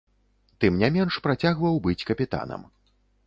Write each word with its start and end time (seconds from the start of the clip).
Тым 0.63 0.79
не 0.83 0.89
менш, 0.95 1.13
працягваў 1.27 1.77
быць 1.85 2.07
капітанам. 2.13 2.61